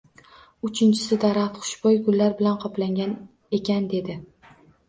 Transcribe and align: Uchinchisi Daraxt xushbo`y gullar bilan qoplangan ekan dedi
Uchinchisi 0.67 1.19
Daraxt 1.25 1.59
xushbo`y 1.65 1.93
gullar 2.07 2.33
bilan 2.39 2.57
qoplangan 2.65 3.15
ekan 3.59 3.87
dedi 3.93 4.21